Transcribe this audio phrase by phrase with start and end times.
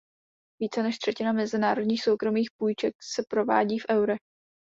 [0.61, 4.19] Více než třetina mezinárodních soukromých půjček se provádí v eurech.